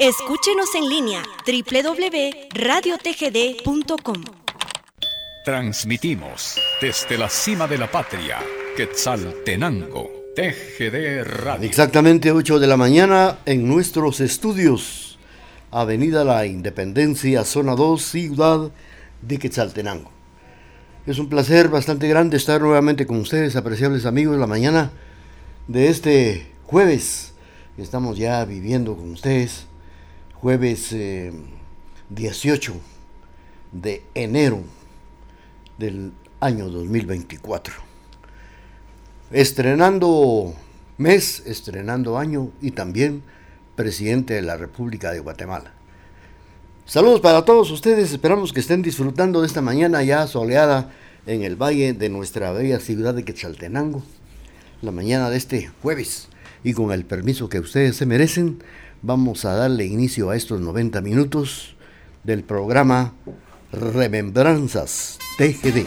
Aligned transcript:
Escúchenos 0.00 0.72
en 0.76 0.88
línea 0.88 1.24
www.radiotgd.com. 1.44 4.22
Transmitimos 5.44 6.56
desde 6.80 7.18
la 7.18 7.28
cima 7.28 7.66
de 7.66 7.78
la 7.78 7.90
patria, 7.90 8.38
Quetzaltenango, 8.76 10.08
TGD 10.36 11.24
Radio. 11.24 11.66
Exactamente 11.66 12.30
8 12.30 12.60
de 12.60 12.66
la 12.68 12.76
mañana 12.76 13.40
en 13.44 13.66
nuestros 13.66 14.20
estudios, 14.20 15.18
Avenida 15.72 16.22
La 16.22 16.46
Independencia, 16.46 17.42
Zona 17.42 17.74
2, 17.74 18.00
Ciudad 18.00 18.70
de 19.20 19.38
Quetzaltenango. 19.40 20.12
Es 21.08 21.18
un 21.18 21.28
placer 21.28 21.70
bastante 21.70 22.06
grande 22.06 22.36
estar 22.36 22.60
nuevamente 22.60 23.04
con 23.04 23.18
ustedes, 23.18 23.56
apreciables 23.56 24.06
amigos, 24.06 24.38
la 24.38 24.46
mañana 24.46 24.92
de 25.66 25.88
este 25.88 26.52
jueves. 26.62 27.32
Estamos 27.76 28.16
ya 28.16 28.44
viviendo 28.44 28.94
con 28.94 29.10
ustedes 29.10 29.66
jueves 30.40 30.94
18 32.10 32.72
eh, 32.72 32.76
de 33.72 34.02
enero 34.14 34.62
del 35.78 36.12
año 36.38 36.68
2024. 36.68 37.74
Estrenando 39.32 40.54
mes, 40.96 41.42
estrenando 41.44 42.18
año 42.18 42.50
y 42.60 42.70
también 42.70 43.22
presidente 43.74 44.34
de 44.34 44.42
la 44.42 44.56
República 44.56 45.12
de 45.12 45.20
Guatemala. 45.20 45.72
Saludos 46.86 47.20
para 47.20 47.44
todos 47.44 47.70
ustedes, 47.70 48.12
esperamos 48.12 48.52
que 48.52 48.60
estén 48.60 48.80
disfrutando 48.80 49.40
de 49.40 49.46
esta 49.46 49.60
mañana 49.60 50.02
ya 50.02 50.26
soleada 50.26 50.90
en 51.26 51.42
el 51.42 51.56
valle 51.56 51.92
de 51.92 52.08
nuestra 52.08 52.52
bella 52.52 52.78
ciudad 52.80 53.12
de 53.12 53.24
Quetzaltenango, 53.24 54.02
la 54.82 54.92
mañana 54.92 55.30
de 55.30 55.36
este 55.36 55.70
jueves, 55.82 56.28
y 56.64 56.72
con 56.72 56.92
el 56.92 57.04
permiso 57.04 57.48
que 57.48 57.60
ustedes 57.60 57.96
se 57.96 58.06
merecen, 58.06 58.62
vamos 59.02 59.44
a 59.44 59.54
darle 59.54 59.86
inicio 59.86 60.30
a 60.30 60.36
estos 60.36 60.60
90 60.60 61.00
minutos 61.00 61.76
del 62.24 62.42
programa 62.42 63.12
Remembranzas 63.72 65.18
TGD. 65.36 65.86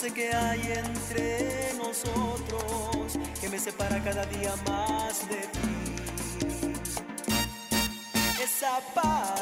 sé 0.00 0.10
que 0.12 0.32
hay 0.34 0.62
entre 0.72 1.74
nosotros 1.76 3.18
que 3.38 3.50
me 3.50 3.58
separa 3.58 4.02
cada 4.02 4.24
día 4.24 4.54
más 4.66 5.28
de 5.28 5.36
ti. 5.36 6.72
Esa 8.42 8.80
paz 8.94 9.39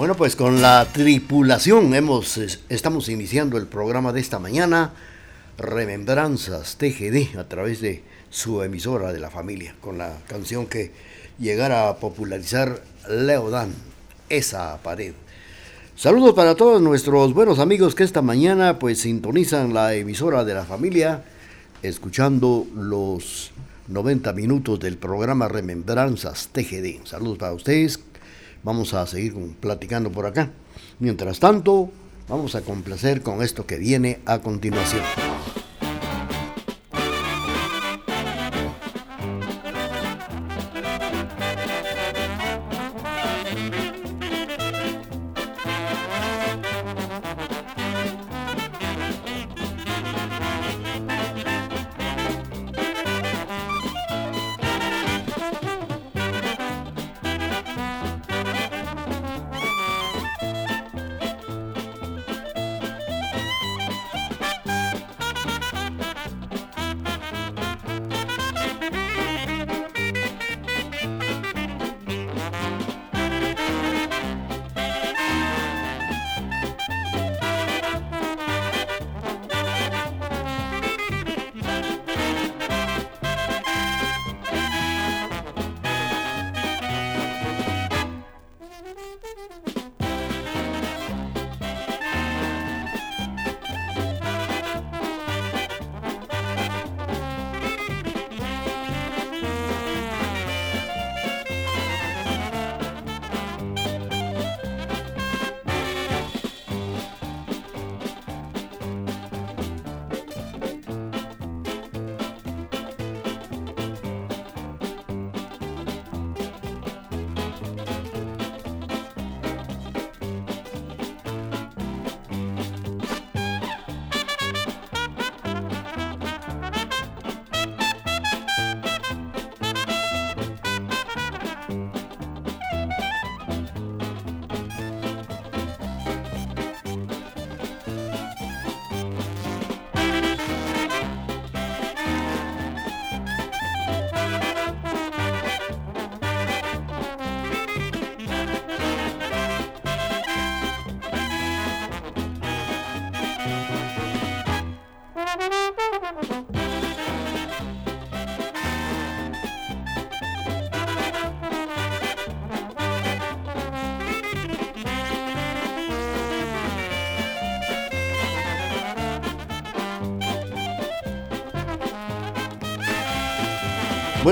Bueno, 0.00 0.14
pues 0.14 0.34
con 0.34 0.62
la 0.62 0.86
tripulación 0.90 1.92
hemos, 1.92 2.38
estamos 2.70 3.10
iniciando 3.10 3.58
el 3.58 3.66
programa 3.66 4.14
de 4.14 4.20
esta 4.20 4.38
mañana, 4.38 4.94
Remembranzas 5.58 6.76
TGD, 6.78 7.38
a 7.38 7.46
través 7.46 7.82
de 7.82 8.02
su 8.30 8.62
emisora 8.62 9.12
de 9.12 9.20
la 9.20 9.28
familia, 9.28 9.74
con 9.78 9.98
la 9.98 10.16
canción 10.26 10.68
que 10.68 10.92
llegara 11.38 11.90
a 11.90 11.96
popularizar 11.96 12.82
Leodan, 13.10 13.74
esa 14.30 14.78
pared. 14.78 15.12
Saludos 15.96 16.32
para 16.32 16.54
todos 16.54 16.80
nuestros 16.80 17.34
buenos 17.34 17.58
amigos 17.58 17.94
que 17.94 18.04
esta 18.04 18.22
mañana 18.22 18.78
pues 18.78 19.02
sintonizan 19.02 19.74
la 19.74 19.92
emisora 19.92 20.46
de 20.46 20.54
la 20.54 20.64
familia, 20.64 21.24
escuchando 21.82 22.66
los 22.74 23.52
90 23.88 24.32
minutos 24.32 24.80
del 24.80 24.96
programa 24.96 25.46
Remembranzas 25.46 26.48
TGD. 26.54 27.04
Saludos 27.04 27.36
para 27.36 27.52
ustedes 27.52 28.00
vamos 28.62 28.94
a 28.94 29.06
seguir 29.06 29.34
platicando 29.60 30.10
por 30.10 30.26
acá. 30.26 30.50
Mientras 30.98 31.40
tanto, 31.40 31.90
vamos 32.28 32.54
a 32.54 32.62
complacer 32.62 33.22
con 33.22 33.42
esto 33.42 33.66
que 33.66 33.78
viene 33.78 34.20
a 34.26 34.40
continuación. 34.40 35.02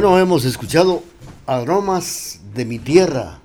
Bueno, 0.00 0.16
hemos 0.16 0.44
escuchado 0.44 1.02
Aromas 1.44 2.38
de 2.54 2.64
mi 2.64 2.78
tierra 2.78 3.40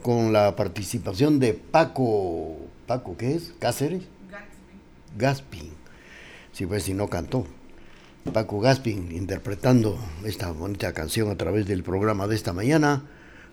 con 0.00 0.32
la 0.32 0.56
participación 0.56 1.38
de 1.38 1.52
Paco, 1.52 2.56
Paco, 2.86 3.14
¿qué 3.18 3.34
es? 3.34 3.52
¿Cáceres? 3.58 4.04
Gaspin. 5.18 5.68
Sí, 6.52 6.64
pues 6.64 6.84
si 6.84 6.94
no 6.94 7.10
cantó. 7.10 7.44
Paco 8.32 8.58
Gaspin 8.58 9.12
interpretando 9.12 9.98
esta 10.24 10.50
bonita 10.50 10.94
canción 10.94 11.30
a 11.30 11.36
través 11.36 11.66
del 11.66 11.82
programa 11.82 12.26
de 12.26 12.34
esta 12.34 12.54
mañana, 12.54 13.02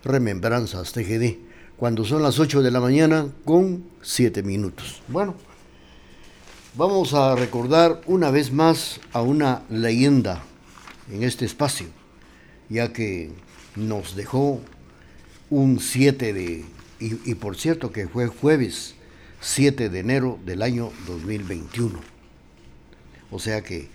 Remembranzas 0.06 0.94
TGD, 0.94 1.40
cuando 1.76 2.06
son 2.06 2.24
las 2.24 2.40
8 2.40 2.62
de 2.62 2.72
la 2.72 2.80
mañana 2.80 3.28
con 3.44 3.84
7 4.02 4.44
minutos. 4.44 5.02
Bueno, 5.10 5.36
vamos 6.76 7.14
a 7.14 7.36
recordar 7.36 8.00
una 8.06 8.32
vez 8.32 8.54
más 8.54 9.02
a 9.12 9.22
una 9.22 9.64
leyenda 9.70 10.42
en 11.12 11.24
este 11.24 11.46
espacio, 11.46 11.88
ya 12.70 12.92
que 12.92 13.32
nos 13.76 14.16
dejó 14.16 14.62
un 15.50 15.80
7 15.80 16.34
de, 16.34 16.66
y, 17.00 17.36
por 17.36 17.58
cierto 17.58 17.92
que 17.92 18.08
fue 18.08 18.28
jueves 18.28 18.96
7 19.42 19.90
de 19.90 20.00
enero 20.00 20.40
del 20.46 20.62
año 20.62 20.92
2021. 21.08 22.00
O 23.32 23.40
sea 23.40 23.62
que 23.62 23.90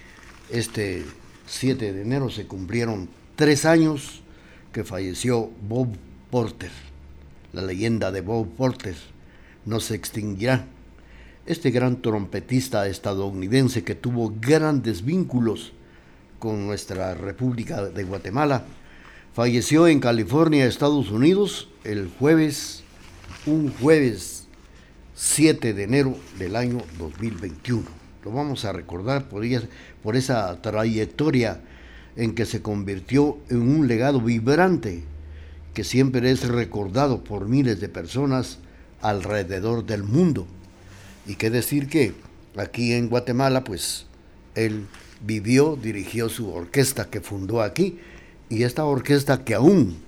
este 0.50 1.04
7 1.46 1.92
de 1.92 2.02
enero 2.02 2.30
se 2.30 2.46
cumplieron 2.46 3.08
tres 3.36 3.64
años 3.64 4.22
que 4.72 4.84
falleció 4.84 5.50
Bob 5.68 5.88
Porter. 6.30 6.70
La 7.52 7.62
leyenda 7.62 8.12
de 8.12 8.20
Bob 8.20 8.48
Porter 8.54 8.94
no 9.64 9.80
se 9.80 9.96
extinguirá. 9.96 10.66
Este 11.46 11.70
gran 11.70 12.00
trompetista 12.00 12.86
estadounidense 12.86 13.82
que 13.82 13.96
tuvo 13.96 14.32
grandes 14.40 15.04
vínculos 15.04 15.72
con 16.40 16.66
nuestra 16.66 17.14
República 17.14 17.84
de 17.84 18.02
Guatemala. 18.02 18.64
Falleció 19.32 19.86
en 19.86 20.00
California, 20.00 20.66
Estados 20.66 21.12
Unidos, 21.12 21.68
el 21.84 22.10
jueves, 22.18 22.82
un 23.46 23.72
jueves 23.72 24.48
7 25.14 25.72
de 25.74 25.84
enero 25.84 26.16
del 26.38 26.56
año 26.56 26.78
2021. 26.98 27.84
Lo 28.24 28.32
vamos 28.32 28.64
a 28.64 28.72
recordar 28.72 29.28
por, 29.28 29.44
por 30.02 30.16
esa 30.16 30.60
trayectoria 30.60 31.60
en 32.16 32.34
que 32.34 32.46
se 32.46 32.62
convirtió 32.62 33.38
en 33.50 33.62
un 33.62 33.86
legado 33.86 34.20
vibrante 34.20 35.04
que 35.74 35.84
siempre 35.84 36.30
es 36.30 36.48
recordado 36.48 37.22
por 37.22 37.46
miles 37.46 37.80
de 37.80 37.88
personas 37.88 38.58
alrededor 39.02 39.84
del 39.86 40.02
mundo. 40.02 40.46
Y 41.26 41.36
qué 41.36 41.50
decir 41.50 41.88
que 41.88 42.14
aquí 42.56 42.94
en 42.94 43.08
Guatemala, 43.08 43.62
pues 43.62 44.06
él 44.54 44.86
vivió, 45.20 45.76
dirigió 45.76 46.28
su 46.28 46.52
orquesta 46.52 47.10
que 47.10 47.20
fundó 47.20 47.62
aquí 47.62 47.98
y 48.48 48.64
esta 48.64 48.84
orquesta 48.84 49.44
que 49.44 49.54
aún 49.54 49.98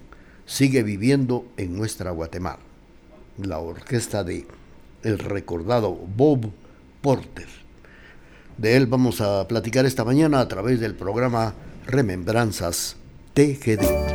sigue 0.46 0.82
viviendo 0.82 1.46
en 1.56 1.76
nuestra 1.76 2.10
Guatemala. 2.10 2.58
La 3.38 3.58
orquesta 3.58 4.24
de 4.24 4.46
el 5.02 5.18
recordado 5.18 5.92
Bob 5.94 6.50
Porter. 7.00 7.48
De 8.58 8.76
él 8.76 8.86
vamos 8.86 9.20
a 9.20 9.48
platicar 9.48 9.86
esta 9.86 10.04
mañana 10.04 10.40
a 10.40 10.48
través 10.48 10.80
del 10.80 10.94
programa 10.94 11.54
Remembranzas 11.86 12.96
TGD. 13.34 14.11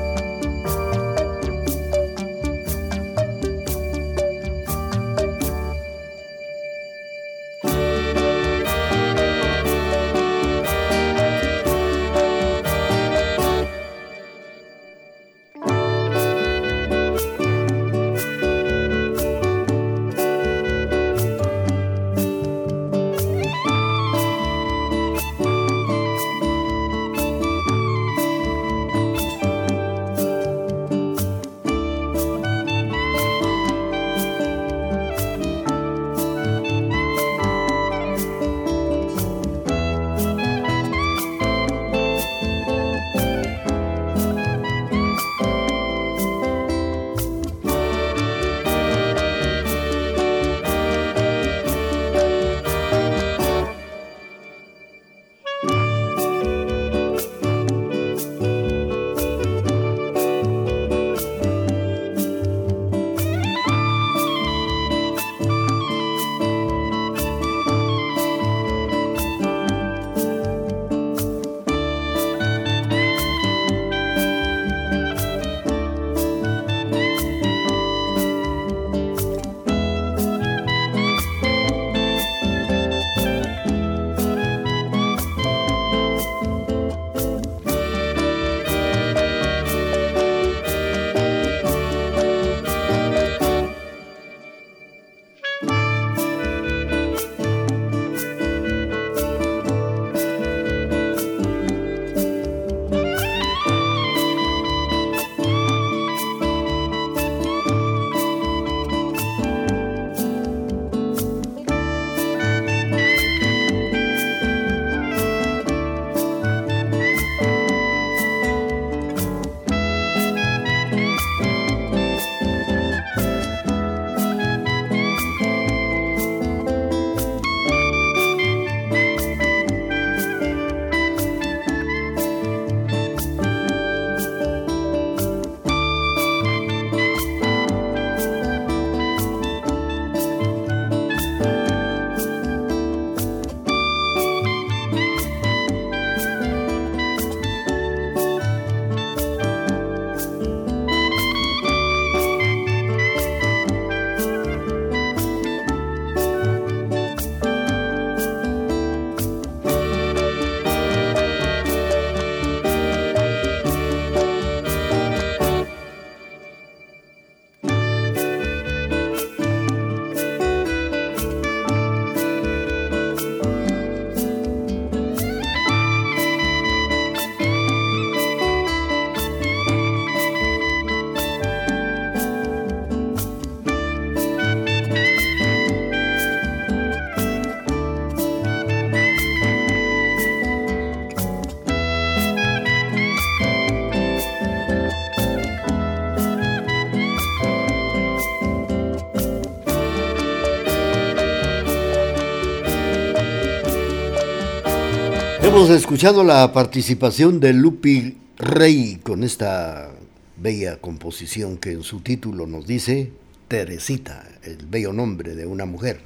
Hemos 205.67 205.81
escuchado 205.81 206.23
la 206.23 206.53
participación 206.53 207.41
de 207.41 207.51
Lupi 207.51 208.17
Rey 208.37 209.01
con 209.03 209.21
esta 209.25 209.91
bella 210.37 210.77
composición 210.77 211.57
que 211.57 211.73
en 211.73 211.83
su 211.83 211.99
título 211.99 212.47
nos 212.47 212.65
dice 212.65 213.11
Teresita, 213.49 214.25
el 214.43 214.65
bello 214.65 214.93
nombre 214.93 215.35
de 215.35 215.45
una 215.45 215.65
mujer. 215.65 215.99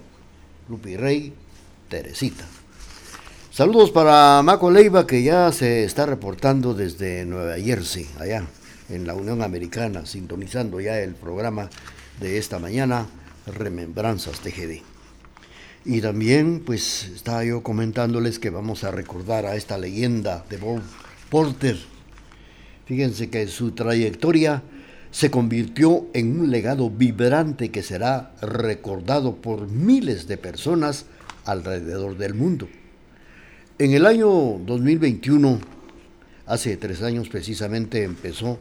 Lupi 0.68 0.98
Rey, 0.98 1.32
Teresita. 1.90 2.44
Saludos 3.52 3.92
para 3.92 4.42
Maco 4.42 4.72
Leiva 4.72 5.06
que 5.06 5.22
ya 5.22 5.52
se 5.52 5.84
está 5.84 6.08
reportando 6.08 6.74
desde 6.74 7.24
Nueva 7.26 7.60
Jersey, 7.60 8.08
allá 8.18 8.48
en 8.90 9.06
la 9.06 9.14
Unión 9.14 9.44
Americana, 9.44 10.08
sintonizando 10.08 10.82
ya 10.82 10.98
el 10.98 11.14
programa 11.14 11.70
de 12.20 12.40
esta 12.40 12.58
mañana, 12.58 13.06
Remembranzas 13.46 14.40
TGD. 14.40 14.91
Y 15.84 16.02
también, 16.02 16.62
pues, 16.64 17.10
estaba 17.16 17.44
yo 17.44 17.64
comentándoles 17.64 18.38
que 18.38 18.52
vamos 18.52 18.84
a 18.84 18.92
recordar 18.92 19.48
a 19.48 19.56
esta 19.56 19.80
leyenda 19.80 20.46
de 20.48 20.58
Bob 20.58 20.82
Porter. 21.30 21.76
Fíjense 22.86 23.32
que 23.32 23.48
su 23.48 23.72
trayectoria 23.72 24.62
se 25.10 25.32
convirtió 25.32 26.06
en 26.14 26.40
un 26.40 26.52
legado 26.52 26.90
vibrante 26.92 27.70
que 27.70 27.82
será 27.82 28.34
recordado 28.42 29.38
por 29.38 29.68
miles 29.68 30.28
de 30.28 30.38
personas 30.38 31.06
alrededor 31.46 32.16
del 32.16 32.36
mundo. 32.36 32.68
En 33.80 33.94
el 33.94 34.06
año 34.06 34.30
2021, 34.64 35.60
hace 36.46 36.78
tres 36.78 37.02
años 37.02 37.28
precisamente, 37.28 38.04
empezó 38.04 38.60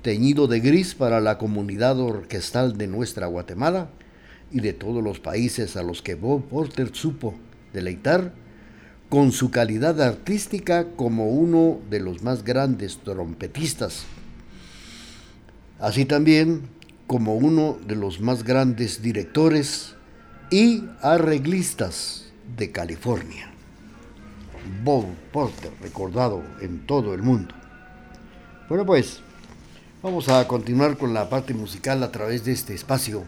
Teñido 0.00 0.46
de 0.46 0.60
Gris 0.60 0.94
para 0.94 1.20
la 1.20 1.36
comunidad 1.36 1.98
orquestal 1.98 2.78
de 2.78 2.86
nuestra 2.86 3.26
Guatemala 3.26 3.88
y 4.54 4.60
de 4.60 4.72
todos 4.72 5.02
los 5.02 5.18
países 5.18 5.76
a 5.76 5.82
los 5.82 6.00
que 6.00 6.14
Bob 6.14 6.44
Porter 6.44 6.90
supo 6.94 7.34
deleitar 7.72 8.32
con 9.08 9.32
su 9.32 9.50
calidad 9.50 10.00
artística 10.00 10.86
como 10.94 11.28
uno 11.28 11.80
de 11.90 11.98
los 11.98 12.22
más 12.22 12.44
grandes 12.44 12.98
trompetistas, 12.98 14.04
así 15.80 16.04
también 16.04 16.62
como 17.08 17.34
uno 17.34 17.76
de 17.84 17.96
los 17.96 18.20
más 18.20 18.44
grandes 18.44 19.02
directores 19.02 19.96
y 20.50 20.84
arreglistas 21.02 22.26
de 22.56 22.70
California. 22.70 23.50
Bob 24.84 25.06
Porter, 25.32 25.72
recordado 25.82 26.44
en 26.60 26.86
todo 26.86 27.12
el 27.12 27.22
mundo. 27.22 27.52
Bueno, 28.68 28.86
pues 28.86 29.18
vamos 30.00 30.28
a 30.28 30.46
continuar 30.46 30.96
con 30.96 31.12
la 31.12 31.28
parte 31.28 31.54
musical 31.54 32.04
a 32.04 32.12
través 32.12 32.44
de 32.44 32.52
este 32.52 32.72
espacio 32.72 33.24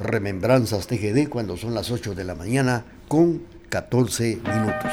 Remembranzas 0.00 0.86
TGD 0.86 1.28
cuando 1.28 1.56
son 1.56 1.74
las 1.74 1.90
8 1.90 2.14
de 2.14 2.24
la 2.24 2.34
mañana 2.34 2.84
con 3.06 3.42
14 3.68 4.40
minutos. 4.42 4.92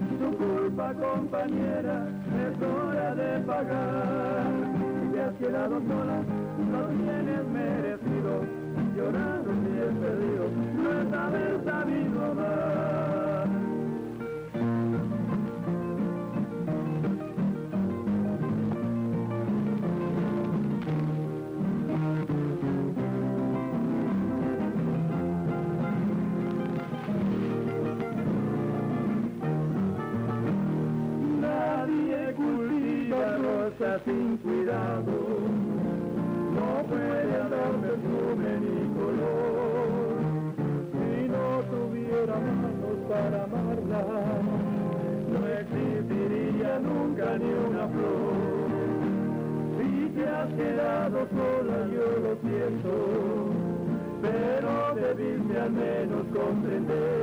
tu 0.21 0.37
culpa 0.37 0.93
compañera, 0.93 2.07
es 2.45 2.61
hora 2.61 3.15
de 3.15 3.39
pagar. 3.39 4.45
Si 4.75 5.13
te 5.13 5.21
has 5.21 5.33
quedado 5.35 5.81
sola, 5.87 6.17
no 6.71 6.81
tienes 6.99 7.43
merecido, 7.47 8.43
llorando 8.95 9.49
si 9.63 9.71
es 9.79 9.93
perdido, 10.03 10.45
no 10.83 11.01
es 11.01 11.13
haber 11.13 11.63
sabido 11.65 12.35
más. 12.35 13.10
Cuidado, 33.81 35.11
no 36.53 36.83
puede 36.87 37.35
haber 37.35 37.73
perfume 37.81 38.49
ni 38.61 38.77
color. 38.93 40.53
Si 40.91 41.27
no 41.27 41.63
tuviera 41.71 42.35
manos 42.35 42.99
para 43.09 43.43
amarla, 43.43 44.03
no 45.31 45.47
existiría 45.47 46.79
nunca 46.79 47.37
ni 47.39 47.49
una 47.51 47.87
flor. 47.87 48.33
Si 49.79 50.09
te 50.09 50.27
has 50.29 50.49
quedado 50.53 51.27
sola, 51.29 51.87
yo 51.91 52.07
lo 52.21 52.35
siento, 52.47 52.93
pero 54.21 54.93
debiste 54.93 55.59
al 55.59 55.71
menos 55.71 56.25
comprender. 56.31 57.20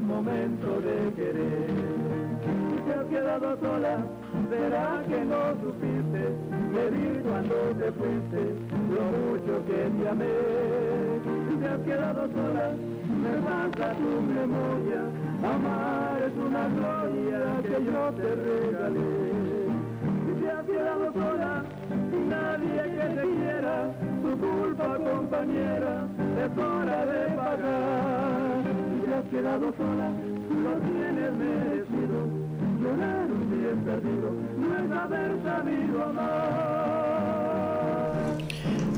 Momento 0.00 0.80
de 0.80 1.12
querer. 1.14 1.70
Si 2.42 2.82
te 2.82 2.94
has 2.94 3.06
quedado 3.06 3.56
sola, 3.60 3.98
será 4.48 5.02
que 5.08 5.24
no 5.24 5.42
supiste 5.60 6.22
medir 6.72 7.22
cuando 7.22 7.54
te 7.78 7.92
fuiste 7.92 8.42
lo 8.94 9.02
mucho 9.18 9.66
que 9.66 9.90
te 9.96 10.08
amé. 10.08 10.26
Si 11.48 11.56
te 11.56 11.68
has 11.68 11.80
quedado 11.80 12.28
sola, 12.28 12.70
me 13.22 13.34
basta 13.40 13.94
tu 13.94 14.22
memoria, 14.22 15.02
amar 15.42 16.22
es 16.22 16.32
una 16.36 16.68
gloria 16.68 17.40
que 17.62 17.84
yo 17.84 18.12
te 18.12 18.34
regalé. 18.34 19.68
Si 20.26 20.40
te 20.40 20.50
has 20.50 20.64
quedado 20.64 21.12
sola, 21.12 21.64
nadie 22.28 22.82
que 22.82 23.06
te 23.16 23.22
quiera, 23.22 23.90
tu 24.22 24.38
culpa 24.38 24.96
compañera, 24.96 26.06
es 26.44 26.58
hora 26.58 27.06
de 27.06 27.36
pagar. 27.36 28.47
Quedado 29.30 29.74
sola, 29.76 30.10
lo 30.10 30.78
tienes 30.80 31.32
merecido, 31.34 32.26
llorar 32.80 33.30
un 33.30 33.50
bien 33.50 33.84
perdido, 33.84 34.32
no 34.56 34.78
es 34.78 34.90
haber 34.90 35.42
sabido 35.42 36.02
amar. 36.02 36.68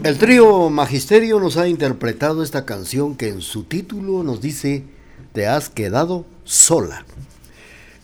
El 0.04 0.18
trío 0.18 0.70
Magisterio 0.70 1.40
nos 1.40 1.56
ha 1.56 1.66
interpretado 1.66 2.44
esta 2.44 2.64
canción 2.64 3.16
que 3.16 3.28
en 3.28 3.40
su 3.40 3.64
título 3.64 4.22
nos 4.22 4.40
dice, 4.40 4.84
te 5.32 5.48
has 5.48 5.68
quedado 5.68 6.24
sola. 6.44 7.04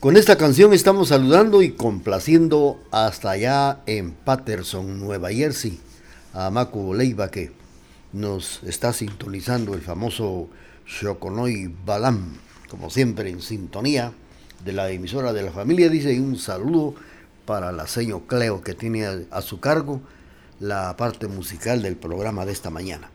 Con 0.00 0.16
esta 0.16 0.36
canción 0.36 0.72
estamos 0.72 1.08
saludando 1.08 1.62
y 1.62 1.70
complaciendo 1.70 2.80
hasta 2.90 3.30
allá 3.30 3.82
en 3.86 4.10
Patterson, 4.10 4.98
Nueva 4.98 5.30
Jersey, 5.30 5.78
a 6.34 6.50
Macu 6.50 6.92
Leiva 6.92 7.30
que 7.30 7.52
nos 8.12 8.64
está 8.64 8.92
sintonizando 8.92 9.74
el 9.74 9.80
famoso 9.80 10.48
Shokonoi 10.86 11.74
Balam, 11.84 12.36
como 12.70 12.90
siempre 12.90 13.28
en 13.28 13.42
sintonía 13.42 14.12
de 14.64 14.72
la 14.72 14.90
emisora 14.90 15.32
de 15.32 15.42
la 15.42 15.50
familia, 15.50 15.88
dice 15.88 16.18
un 16.20 16.38
saludo 16.38 16.94
para 17.44 17.72
la 17.72 17.86
señor 17.86 18.22
Cleo 18.26 18.62
que 18.62 18.74
tiene 18.74 19.04
a, 19.30 19.42
su 19.42 19.60
cargo 19.60 20.00
la 20.60 20.96
parte 20.96 21.26
musical 21.26 21.82
del 21.82 21.96
programa 21.96 22.46
de 22.46 22.52
esta 22.52 22.70
mañana. 22.70 23.10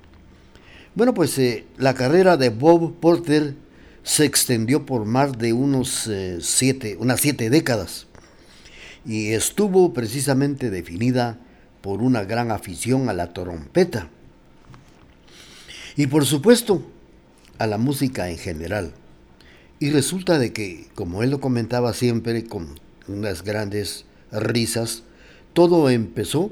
Bueno, 0.95 1.13
pues 1.13 1.37
eh, 1.39 1.65
la 1.77 1.93
carrera 1.93 2.35
de 2.35 2.49
Bob 2.49 2.99
Porter 2.99 3.55
se 4.03 4.25
extendió 4.25 4.85
por 4.85 5.05
más 5.05 5.37
de 5.37 5.53
unos 5.53 6.07
eh, 6.07 6.39
siete, 6.41 6.97
unas 6.99 7.21
siete 7.21 7.49
décadas 7.49 8.07
y 9.05 9.31
estuvo 9.31 9.93
precisamente 9.93 10.69
definida 10.69 11.39
por 11.81 12.01
una 12.01 12.23
gran 12.25 12.51
afición 12.51 13.09
a 13.09 13.13
la 13.13 13.33
trompeta. 13.33 14.09
y 15.95 16.07
por 16.07 16.25
supuesto 16.25 16.90
a 17.61 17.67
la 17.67 17.77
música 17.77 18.31
en 18.31 18.39
general. 18.39 18.91
Y 19.79 19.91
resulta 19.91 20.39
de 20.39 20.51
que, 20.51 20.87
como 20.95 21.21
él 21.21 21.29
lo 21.29 21.39
comentaba 21.39 21.93
siempre 21.93 22.43
con 22.43 22.69
unas 23.07 23.43
grandes 23.43 24.05
risas, 24.31 25.03
todo 25.53 25.91
empezó 25.91 26.51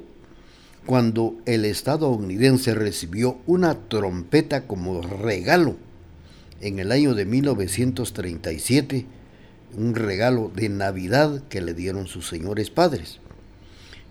cuando 0.85 1.35
el 1.47 1.65
estadounidense 1.65 2.75
recibió 2.75 3.39
una 3.47 3.73
trompeta 3.73 4.67
como 4.67 5.01
regalo 5.01 5.77
en 6.61 6.77
el 6.77 6.91
año 6.91 7.15
de 7.15 7.25
1937, 7.25 9.07
un 9.75 9.95
regalo 9.95 10.51
de 10.55 10.69
Navidad 10.69 11.41
que 11.49 11.61
le 11.61 11.73
dieron 11.73 12.05
sus 12.05 12.27
señores 12.27 12.69
padres. 12.69 13.19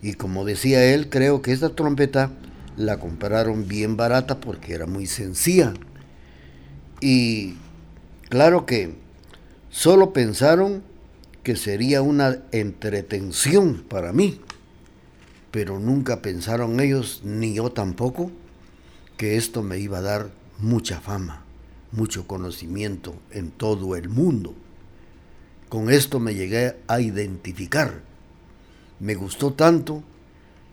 Y 0.01 0.13
como 0.13 0.43
decía 0.43 0.93
él, 0.93 1.09
creo 1.09 1.41
que 1.41 1.53
esta 1.53 1.69
trompeta 1.69 2.31
la 2.75 2.99
compraron 2.99 3.69
bien 3.69 3.95
barata 3.95 4.41
porque 4.41 4.73
era 4.73 4.85
muy 4.85 5.05
sencilla. 5.05 5.73
Y 7.01 7.55
claro 8.29 8.65
que 8.65 8.95
solo 9.69 10.13
pensaron 10.13 10.83
que 11.43 11.55
sería 11.55 12.01
una 12.01 12.43
entretención 12.51 13.85
para 13.87 14.11
mí, 14.11 14.41
pero 15.51 15.79
nunca 15.79 16.21
pensaron 16.21 16.79
ellos, 16.79 17.21
ni 17.23 17.53
yo 17.53 17.71
tampoco, 17.71 18.31
que 19.17 19.37
esto 19.37 19.63
me 19.63 19.79
iba 19.79 19.99
a 19.99 20.01
dar 20.01 20.31
mucha 20.59 20.99
fama, 20.99 21.43
mucho 21.91 22.27
conocimiento 22.27 23.15
en 23.31 23.51
todo 23.51 23.95
el 23.95 24.09
mundo. 24.09 24.53
Con 25.69 25.89
esto 25.89 26.19
me 26.19 26.35
llegué 26.35 26.75
a 26.87 26.99
identificar. 26.99 28.01
Me 28.99 29.15
gustó 29.15 29.53
tanto 29.53 30.03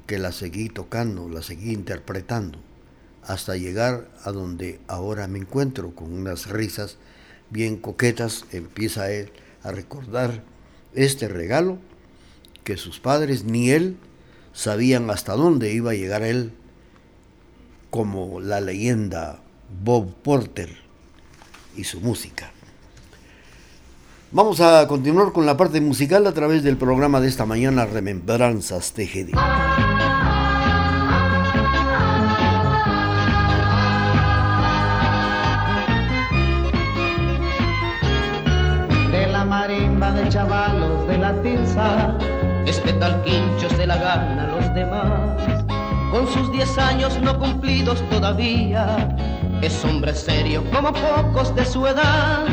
que 0.06 0.18
la 0.18 0.32
seguí 0.32 0.68
tocando, 0.68 1.28
la 1.28 1.42
seguí 1.42 1.72
interpretando, 1.72 2.58
hasta 3.26 3.56
llegar 3.56 4.08
a 4.24 4.30
donde 4.30 4.80
ahora 4.86 5.26
me 5.26 5.38
encuentro, 5.38 5.94
con 5.94 6.12
unas 6.12 6.48
risas 6.48 6.96
bien 7.50 7.76
coquetas, 7.76 8.44
empieza 8.52 9.10
él 9.10 9.32
a 9.62 9.72
recordar 9.72 10.42
este 10.94 11.28
regalo 11.28 11.78
que 12.64 12.76
sus 12.76 13.00
padres 13.00 13.44
ni 13.44 13.70
él 13.70 13.96
sabían 14.52 15.10
hasta 15.10 15.34
dónde 15.34 15.72
iba 15.72 15.90
a 15.90 15.94
llegar 15.94 16.22
él, 16.22 16.52
como 17.90 18.40
la 18.40 18.60
leyenda 18.60 19.40
Bob 19.82 20.14
Porter 20.22 20.76
y 21.76 21.84
su 21.84 22.00
música. 22.00 22.50
Vamos 24.32 24.60
a 24.60 24.86
continuar 24.88 25.32
con 25.32 25.46
la 25.46 25.56
parte 25.56 25.80
musical 25.80 26.26
a 26.26 26.32
través 26.32 26.62
del 26.62 26.76
programa 26.76 27.20
de 27.20 27.28
esta 27.28 27.46
mañana 27.46 27.86
Remembranzas 27.86 28.92
TGD. 28.92 29.36
Chavalos 40.36 41.08
de 41.08 41.16
la 41.16 41.32
tiza, 41.40 42.14
este 42.66 42.92
tal 43.00 43.22
quincho 43.22 43.70
se 43.74 43.86
la 43.86 43.96
gana 43.96 44.44
a 44.44 44.56
los 44.56 44.74
demás. 44.74 45.64
Con 46.10 46.26
sus 46.28 46.52
diez 46.52 46.76
años 46.76 47.18
no 47.22 47.38
cumplidos 47.38 48.02
todavía, 48.10 49.16
es 49.62 49.82
hombre 49.82 50.14
serio 50.14 50.62
como 50.74 50.92
pocos 50.92 51.56
de 51.56 51.64
su 51.64 51.86
edad 51.86 52.44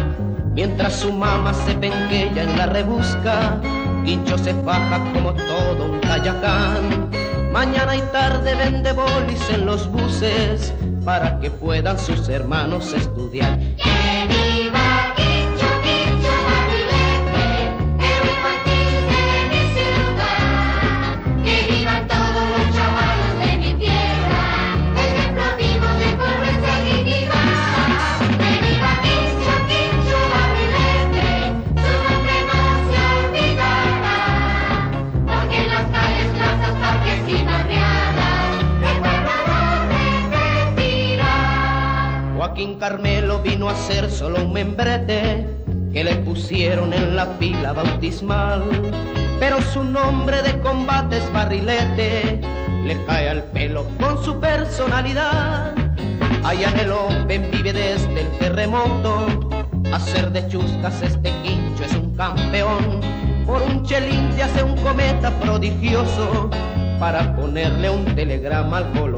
Mientras 0.53 0.95
su 1.01 1.11
mamá 1.11 1.53
se 1.53 1.73
penqueya 1.73 2.43
en 2.43 2.57
la 2.57 2.67
rebusca, 2.67 3.59
Quincho 4.05 4.37
se 4.37 4.53
faja 4.63 5.03
como 5.11 5.33
todo 5.33 5.85
un 5.91 5.99
cayacán. 5.99 7.09
Mañana 7.51 7.97
y 7.97 8.01
tarde 8.13 8.55
vende 8.55 8.93
bolis 8.93 9.49
en 9.49 9.65
los 9.65 9.91
buses 9.91 10.73
para 11.03 11.37
que 11.39 11.51
puedan 11.51 11.99
sus 11.99 12.29
hermanos 12.29 12.93
estudiar. 12.93 13.59
Carmelo 13.83 14.82
Pero 49.73 49.85
su 49.85 49.91
nombre 49.91 50.41
de 50.43 50.59
combate 50.59 51.17
es 51.17 51.33
barrilete, 51.33 52.39
le 52.83 53.05
cae 53.05 53.29
al 53.29 53.43
pelo 53.45 53.85
con 53.99 54.23
su 54.23 54.39
personalidad. 54.39 55.73
Allá 56.43 56.69
en 56.69 56.79
el 56.79 56.91
Open 56.91 57.49
vive 57.51 57.73
desde 57.73 58.21
el 58.21 58.37
terremoto, 58.37 59.49
hacer 59.91 60.31
de 60.31 60.47
chuscas 60.47 61.01
este 61.01 61.31
quincho 61.41 61.85
es 61.85 61.93
un 61.95 62.15
campeón. 62.15 63.01
Por 63.45 63.61
un 63.63 63.83
chelín 63.83 64.31
se 64.35 64.43
hace 64.43 64.63
un 64.63 64.77
cometa 64.77 65.31
prodigioso 65.39 66.49
para 66.99 67.35
ponerle 67.35 67.89
un 67.89 68.05
telegrama 68.13 68.77
al 68.77 68.91
colocho. 68.91 69.12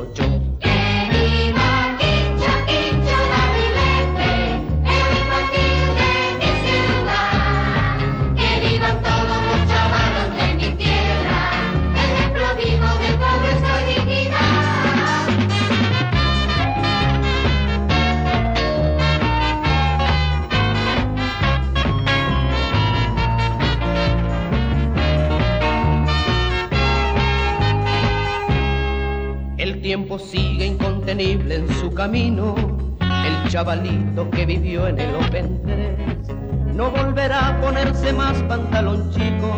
Tiempo 29.95 30.19
sigue 30.19 30.65
incontenible 30.65 31.55
en 31.55 31.69
su 31.75 31.89
camino. 31.93 32.53
El 32.99 33.49
chavalito 33.49 34.29
que 34.29 34.45
vivió 34.45 34.87
en 34.89 34.99
el 34.99 35.15
Open 35.15 35.61
3 35.63 36.75
no 36.75 36.91
volverá 36.91 37.47
a 37.47 37.61
ponerse 37.61 38.11
más 38.11 38.33
pantalón 38.43 39.09
chico 39.11 39.57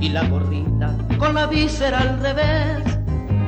y 0.00 0.08
la 0.08 0.26
gorrita 0.26 0.96
con 1.18 1.34
la 1.34 1.46
víscera 1.46 1.98
al 1.98 2.18
revés. 2.18 2.98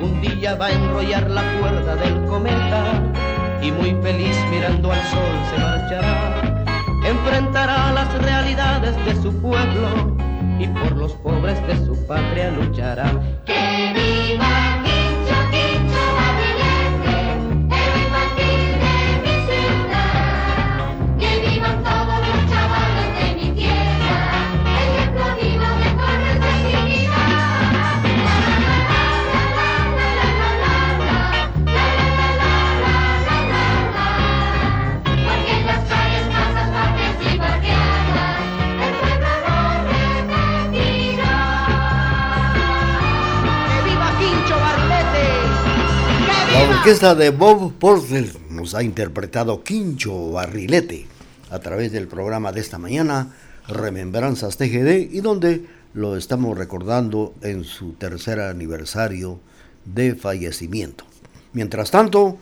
Un 0.03 0.21
día 0.21 0.57
va 0.57 0.67
a 0.67 0.73
enrollar 0.73 1.31
la 1.31 1.59
cuerda 1.59 1.97
del 1.97 2.23
cometa 2.27 3.03
y 3.63 3.73
muy 3.73 3.95
feliz 4.03 4.37
mirando 4.51 4.93
al 4.93 5.03
sol 5.05 5.35
se 5.49 5.59
marchará. 5.59 6.65
Enfrentará 7.03 7.93
las 7.93 8.13
realidades 8.23 8.95
de 9.07 9.23
su 9.23 9.33
pueblo 9.41 10.19
y 10.59 10.67
por 10.67 10.93
los 10.99 11.15
pobres 11.15 11.67
de 11.67 11.83
su 11.87 11.97
patria 12.07 12.51
luchará. 12.51 13.11
¡Que 13.47 13.95
viva! 13.95 14.81
Orquesta 46.81 47.15
de 47.15 47.29
Bob 47.29 47.75
Porter 47.75 48.27
nos 48.49 48.75
ha 48.75 48.83
interpretado 48.83 49.63
Quincho 49.63 50.33
Barrilete 50.33 51.07
a 51.51 51.59
través 51.59 51.93
del 51.93 52.09
programa 52.09 52.53
de 52.53 52.61
esta 52.63 52.79
mañana, 52.79 53.35
Remembranzas 53.69 54.57
TGD, 54.57 55.13
y 55.13 55.21
donde 55.21 55.67
lo 55.93 56.17
estamos 56.17 56.57
recordando 56.57 57.35
en 57.43 57.65
su 57.65 57.93
tercer 57.93 58.41
aniversario 58.41 59.41
de 59.85 60.15
fallecimiento. 60.15 61.05
Mientras 61.53 61.91
tanto, 61.91 62.39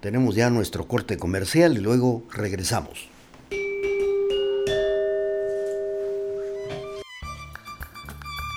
tenemos 0.00 0.34
ya 0.34 0.50
nuestro 0.50 0.88
corte 0.88 1.16
comercial 1.16 1.76
y 1.76 1.80
luego 1.80 2.24
regresamos. 2.32 3.08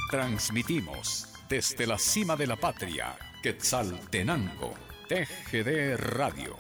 Transmitimos 0.10 1.28
desde 1.48 1.86
la 1.86 2.00
cima 2.00 2.36
de 2.36 2.48
la 2.48 2.56
patria, 2.56 3.16
Quetzaltenango 3.44 4.89
TGD 5.10 5.98
Radio. 5.98 6.56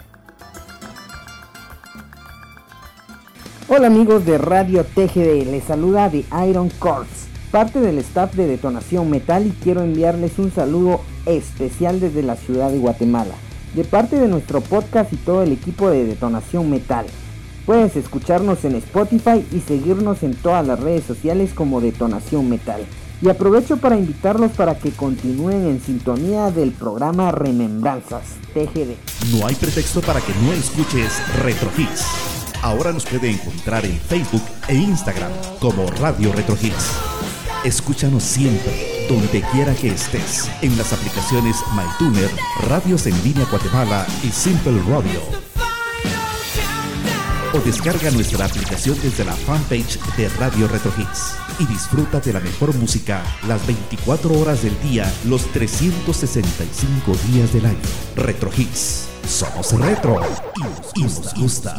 Hola 3.67 3.85
amigos 3.85 4.25
de 4.25 4.39
Radio 4.39 4.83
TGD, 4.83 5.45
les 5.51 5.65
saluda 5.65 6.09
The 6.09 6.25
Iron 6.49 6.71
Corps, 6.79 7.05
parte 7.51 7.79
del 7.79 7.99
staff 7.99 8.33
de 8.33 8.47
Detonación 8.47 9.07
Metal 9.12 9.45
y 9.45 9.51
quiero 9.51 9.83
enviarles 9.83 10.39
un 10.39 10.51
saludo 10.51 11.01
especial 11.27 11.99
desde 11.99 12.23
la 12.23 12.38
ciudad 12.38 12.71
de 12.71 12.79
Guatemala, 12.79 13.35
de 13.75 13.83
parte 13.83 14.19
de 14.19 14.27
nuestro 14.27 14.62
podcast 14.62 15.13
y 15.13 15.17
todo 15.17 15.43
el 15.43 15.51
equipo 15.51 15.91
de 15.91 16.05
Detonación 16.05 16.71
Metal. 16.71 17.05
Puedes 17.67 17.95
escucharnos 17.97 18.65
en 18.65 18.73
Spotify 18.77 19.45
y 19.51 19.59
seguirnos 19.59 20.23
en 20.23 20.33
todas 20.33 20.65
las 20.65 20.79
redes 20.79 21.03
sociales 21.03 21.53
como 21.53 21.81
Detonación 21.81 22.49
Metal. 22.49 22.81
Y 23.21 23.29
aprovecho 23.29 23.77
para 23.77 23.97
invitarlos 23.97 24.51
para 24.51 24.77
que 24.77 24.91
continúen 24.91 25.67
en 25.67 25.82
sintonía 25.82 26.51
del 26.51 26.71
programa 26.71 27.32
Remembranzas 27.32 28.38
TGD. 28.53 28.95
No 29.38 29.45
hay 29.45 29.55
pretexto 29.55 30.01
para 30.01 30.21
que 30.21 30.34
no 30.41 30.53
escuches 30.53 31.21
Retro. 31.43 31.69
Ahora 32.62 32.91
nos 32.91 33.05
puede 33.05 33.29
encontrar 33.29 33.86
en 33.86 33.97
Facebook 33.99 34.43
e 34.67 34.75
Instagram 34.75 35.32
como 35.60 35.86
Radio 35.88 36.32
Retro. 36.32 36.55
Escúchanos 37.63 38.23
siempre, 38.23 39.08
donde 39.10 39.41
quiera 39.51 39.73
que 39.75 39.89
estés, 39.89 40.49
en 40.62 40.77
las 40.77 40.93
aplicaciones 40.93 41.58
MyTuner, 41.75 42.29
Radios 42.69 43.05
en 43.05 43.21
Línea 43.23 43.45
Guatemala 43.51 44.05
y 44.23 44.29
Simple 44.29 44.82
Radio 44.89 45.48
o 47.53 47.59
descarga 47.59 48.09
nuestra 48.12 48.45
aplicación 48.45 48.97
desde 49.01 49.25
la 49.25 49.33
fanpage 49.33 49.99
de 50.17 50.29
Radio 50.29 50.67
Retro 50.67 50.93
Hits 50.97 51.35
y 51.59 51.65
disfruta 51.65 52.19
de 52.19 52.33
la 52.33 52.39
mejor 52.39 52.75
música 52.75 53.23
las 53.47 53.65
24 53.65 54.39
horas 54.39 54.62
del 54.63 54.79
día, 54.81 55.12
los 55.25 55.45
365 55.51 57.12
días 57.31 57.51
del 57.53 57.65
año. 57.65 57.79
Retro 58.15 58.51
Hits. 58.55 59.07
Somos 59.27 59.73
retro 59.79 60.21
y 60.95 61.03
nos 61.03 61.33
gusta. 61.35 61.75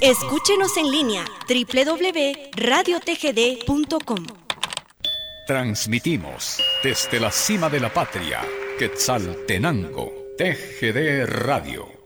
Escúchenos 0.00 0.76
en 0.76 0.90
línea 0.90 1.24
www.radiotgd.com. 1.48 4.26
Transmitimos 5.46 6.60
desde 6.82 7.20
la 7.20 7.30
cima 7.30 7.68
de 7.68 7.78
la 7.80 7.92
patria, 7.92 8.40
Quetzaltenango, 8.78 10.10
TGD 10.36 11.26
Radio. 11.26 11.99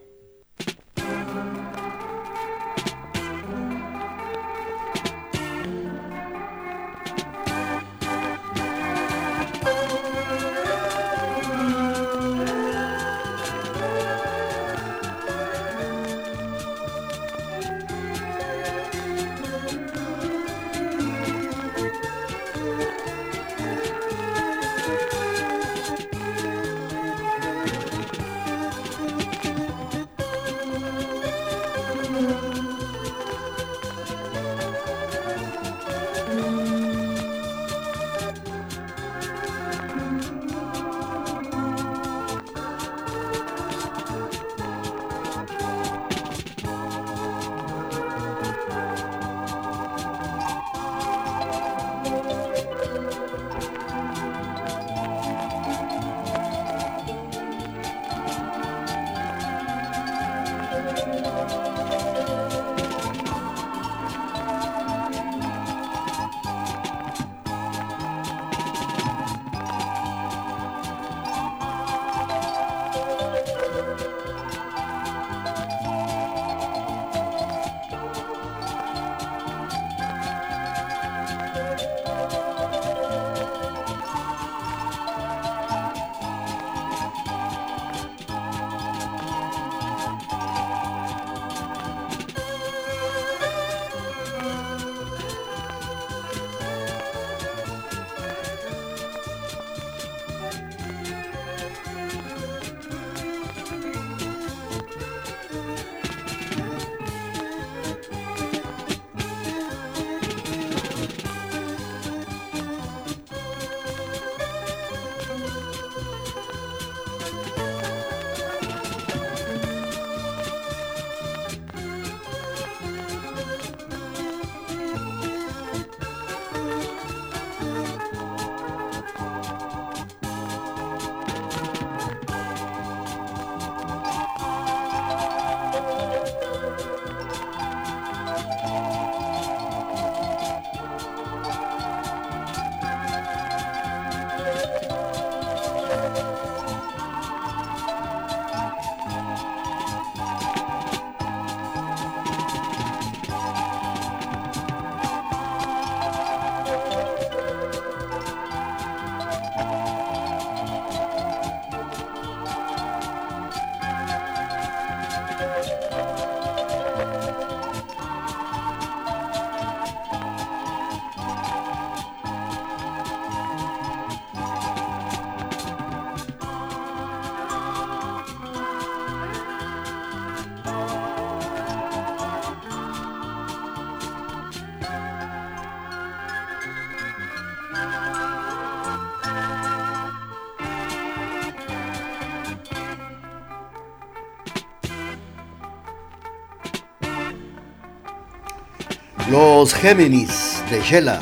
Los 199.35 199.75
Géminis 199.75 200.63
de 200.71 200.81
Shela, 200.81 201.21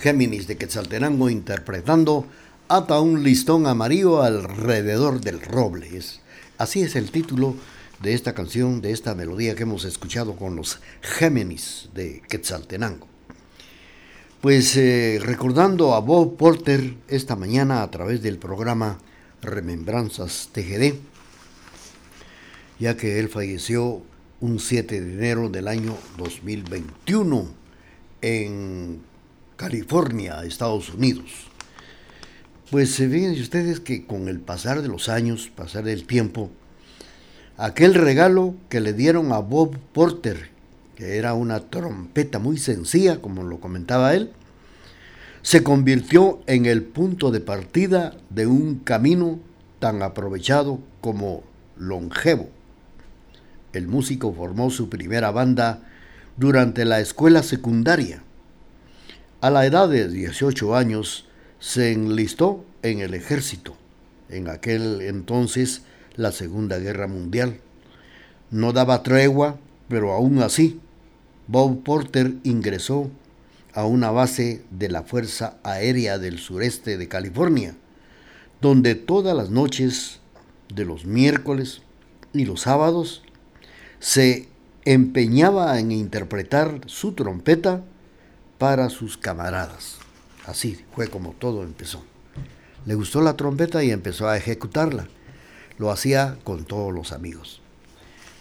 Géminis 0.00 0.46
de 0.46 0.58
Quetzaltenango 0.58 1.30
interpretando 1.30 2.26
Ata 2.68 3.00
un 3.00 3.24
listón 3.24 3.66
amarillo 3.66 4.20
alrededor 4.22 5.22
del 5.22 5.40
roble. 5.40 5.88
así 6.58 6.82
es 6.82 6.94
el 6.94 7.10
título 7.10 7.54
de 8.02 8.12
esta 8.12 8.34
canción, 8.34 8.82
de 8.82 8.92
esta 8.92 9.14
melodía 9.14 9.54
que 9.54 9.62
hemos 9.62 9.86
escuchado 9.86 10.36
con 10.36 10.56
los 10.56 10.80
Géminis 11.00 11.88
de 11.94 12.20
Quetzaltenango. 12.28 13.06
Pues 14.42 14.76
eh, 14.76 15.18
recordando 15.18 15.94
a 15.94 16.00
Bob 16.00 16.36
Porter 16.36 16.96
esta 17.08 17.34
mañana 17.34 17.82
a 17.82 17.90
través 17.90 18.20
del 18.20 18.36
programa 18.36 18.98
Remembranzas 19.40 20.50
TGD, 20.52 20.96
ya 22.78 22.94
que 22.98 23.18
él 23.18 23.30
falleció 23.30 24.02
un 24.40 24.60
7 24.60 25.00
de 25.00 25.12
enero 25.14 25.48
del 25.48 25.66
año 25.66 25.96
2021 26.16 27.48
en 28.22 29.00
California, 29.56 30.44
Estados 30.44 30.94
Unidos. 30.94 31.48
Pues 32.70 32.94
fíjense 32.94 33.40
ustedes 33.40 33.80
que 33.80 34.06
con 34.06 34.28
el 34.28 34.38
pasar 34.38 34.80
de 34.82 34.88
los 34.88 35.08
años, 35.08 35.50
pasar 35.54 35.84
del 35.84 36.06
tiempo, 36.06 36.50
aquel 37.56 37.94
regalo 37.94 38.54
que 38.68 38.80
le 38.80 38.92
dieron 38.92 39.32
a 39.32 39.38
Bob 39.38 39.76
Porter, 39.92 40.50
que 40.94 41.16
era 41.16 41.34
una 41.34 41.60
trompeta 41.70 42.38
muy 42.38 42.58
sencilla, 42.58 43.20
como 43.20 43.42
lo 43.42 43.58
comentaba 43.58 44.14
él, 44.14 44.30
se 45.42 45.64
convirtió 45.64 46.40
en 46.46 46.66
el 46.66 46.84
punto 46.84 47.32
de 47.32 47.40
partida 47.40 48.16
de 48.30 48.46
un 48.46 48.76
camino 48.76 49.40
tan 49.80 50.02
aprovechado 50.02 50.78
como 51.00 51.42
longevo. 51.76 52.50
El 53.72 53.86
músico 53.86 54.32
formó 54.32 54.70
su 54.70 54.88
primera 54.88 55.30
banda 55.30 55.82
durante 56.36 56.84
la 56.84 57.00
escuela 57.00 57.42
secundaria. 57.42 58.22
A 59.40 59.50
la 59.50 59.66
edad 59.66 59.88
de 59.88 60.08
18 60.08 60.74
años 60.74 61.26
se 61.58 61.92
enlistó 61.92 62.64
en 62.82 63.00
el 63.00 63.14
ejército, 63.14 63.76
en 64.28 64.48
aquel 64.48 65.00
entonces 65.02 65.82
la 66.16 66.32
Segunda 66.32 66.78
Guerra 66.78 67.06
Mundial. 67.06 67.60
No 68.50 68.72
daba 68.72 69.02
tregua, 69.02 69.58
pero 69.88 70.12
aún 70.12 70.40
así, 70.42 70.80
Bob 71.46 71.82
Porter 71.82 72.34
ingresó 72.42 73.10
a 73.74 73.84
una 73.84 74.10
base 74.10 74.64
de 74.70 74.88
la 74.88 75.02
Fuerza 75.02 75.58
Aérea 75.62 76.18
del 76.18 76.38
Sureste 76.38 76.98
de 76.98 77.08
California, 77.08 77.76
donde 78.60 78.94
todas 78.94 79.36
las 79.36 79.50
noches 79.50 80.20
de 80.74 80.84
los 80.84 81.04
miércoles 81.04 81.82
y 82.32 82.44
los 82.44 82.62
sábados 82.62 83.22
se 84.00 84.48
empeñaba 84.84 85.78
en 85.78 85.92
interpretar 85.92 86.80
su 86.86 87.12
trompeta 87.12 87.82
para 88.58 88.90
sus 88.90 89.16
camaradas. 89.16 89.98
Así 90.46 90.84
fue 90.94 91.08
como 91.08 91.32
todo 91.32 91.62
empezó. 91.62 92.02
Le 92.86 92.94
gustó 92.94 93.20
la 93.20 93.36
trompeta 93.36 93.82
y 93.82 93.90
empezó 93.90 94.28
a 94.28 94.36
ejecutarla. 94.36 95.08
Lo 95.78 95.90
hacía 95.90 96.38
con 96.44 96.64
todos 96.64 96.92
los 96.92 97.12
amigos. 97.12 97.60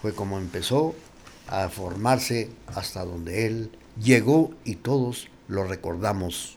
Fue 0.02 0.14
como 0.14 0.38
empezó 0.38 0.96
a 1.48 1.70
formarse 1.70 2.50
hasta 2.68 3.04
donde 3.04 3.48
él 3.48 3.72
llegó 4.02 4.54
y 4.64 4.76
todos 4.76 5.28
lo 5.48 5.64
recordamos, 5.64 6.56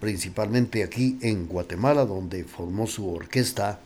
principalmente 0.00 0.82
aquí 0.82 1.18
en 1.22 1.46
Guatemala, 1.46 2.04
donde 2.04 2.44
formó 2.44 2.86
su 2.86 3.08
orquesta, 3.08 3.80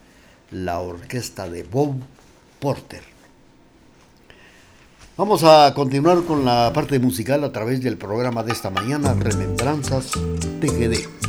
la 0.51 0.81
orquesta 0.81 1.49
de 1.49 1.63
Bob 1.63 1.97
Porter. 2.61 3.03
Vamos 5.15 5.45
a 5.45 5.75
continuar 5.75 6.23
con 6.23 6.47
la 6.47 6.73
parte 6.73 6.99
musical 6.99 7.45
a 7.45 7.53
través 7.53 7.83
del 7.83 7.99
programa 7.99 8.43
de 8.43 8.53
esta 8.53 8.71
mañana, 8.71 9.13
Remembranzas 9.13 10.11
TGD. 10.61 11.22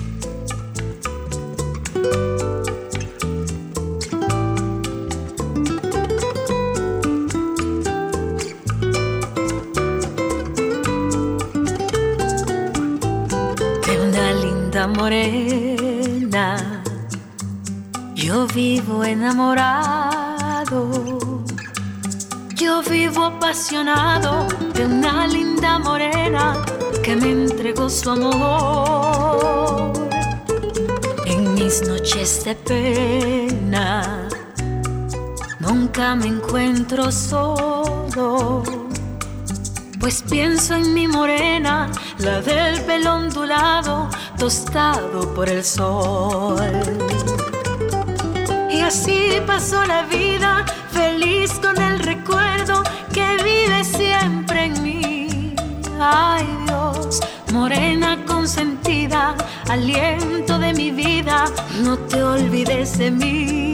Su 27.94 28.10
amor. 28.10 29.94
En 31.26 31.54
mis 31.54 31.88
noches 31.88 32.44
de 32.44 32.56
pena, 32.56 34.28
nunca 35.60 36.16
me 36.16 36.28
encuentro 36.28 37.12
solo 37.12 38.64
pues 40.04 40.22
pienso 40.30 40.76
en 40.76 40.94
mi 40.94 41.08
morena, 41.08 41.90
la 42.18 42.42
del 42.42 42.82
pelo 42.82 43.16
ondulado, 43.16 44.10
tostado 44.38 45.34
por 45.34 45.48
el 45.48 45.64
sol. 45.64 46.60
Y 48.70 48.82
así 48.82 49.42
pasó 49.48 49.86
la 49.86 50.02
vida, 50.04 50.43
aliento 59.74 60.60
de 60.60 60.72
mi 60.74 60.92
vida, 60.92 61.46
no 61.82 61.98
te 61.98 62.22
olvides 62.22 62.96
de 63.00 63.10
mí. 63.10 63.74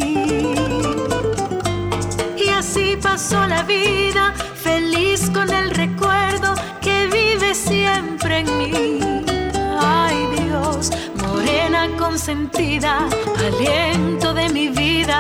Y 2.38 2.50
así 2.50 2.98
pasó 3.02 3.46
la 3.46 3.64
vida, 3.64 4.34
feliz 4.56 5.30
con 5.30 5.50
el 5.52 5.72
recuerdo 5.72 6.54
que 6.82 7.08
vive 7.08 7.54
siempre 7.54 8.40
en 8.40 8.58
mí. 8.58 8.74
Ay 9.78 10.26
Dios, 10.38 10.90
morena 11.22 11.90
consentida, 11.98 13.06
aliento 13.48 14.34
de 14.34 14.48
mi 14.50 14.70
vida. 14.70 15.20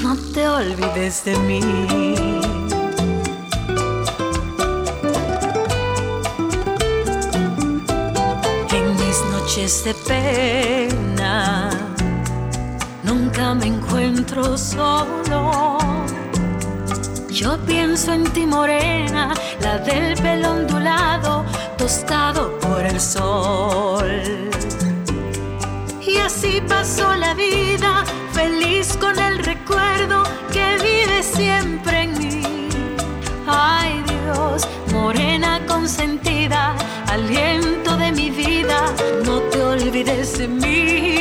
No 0.00 0.16
te 0.32 0.46
olvides 0.46 1.24
de 1.24 1.36
mí. 1.38 1.60
Noches 9.52 9.84
de 9.84 9.92
pena, 10.08 11.68
nunca 13.02 13.54
me 13.54 13.66
encuentro 13.66 14.56
solo 14.56 15.78
yo 17.28 17.58
pienso 17.66 18.14
en 18.14 18.24
ti 18.32 18.46
morena, 18.46 19.34
la 19.60 19.76
del 19.76 20.16
pelo 20.22 20.52
ondulado, 20.52 21.44
tostado 21.76 22.58
por 22.60 22.80
el 22.80 22.98
sol. 22.98 24.22
Y 26.00 26.16
así 26.16 26.62
pasó 26.66 27.14
la 27.14 27.34
vida, 27.34 28.04
feliz 28.32 28.96
con 28.96 29.18
el 29.18 29.38
recuerdo 29.38 30.22
que 30.50 30.78
vive 30.82 31.22
siempre 31.22 32.04
en 32.04 32.18
mí. 32.18 32.42
Ay 33.46 34.02
Dios, 34.06 34.66
morena 34.92 35.60
consentida, 35.66 36.74
vida, 36.74 37.51
no 39.24 39.40
te 39.50 39.62
olvides 39.62 40.38
de 40.38 40.48
mí. 40.48 41.11